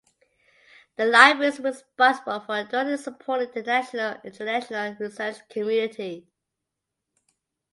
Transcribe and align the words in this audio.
The 0.95 1.05
library 1.05 1.49
is 1.49 1.59
responsible 1.59 2.39
for 2.39 2.63
directly 2.63 2.97
supporting 2.97 3.51
the 3.51 3.61
national 3.61 4.13
and 4.15 4.19
international 4.25 4.95
research 4.99 5.47
community. 5.47 6.27